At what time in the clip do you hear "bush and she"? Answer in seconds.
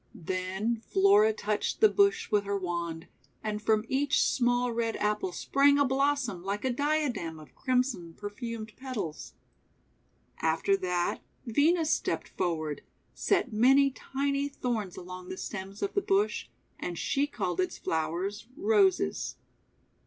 16.01-17.27